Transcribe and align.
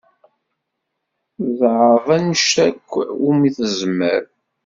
Tezɛeḍ 1.35 2.05
anect 2.15 2.55
akk 2.67 2.89
umi 3.27 3.49
tezmer. 3.57 4.23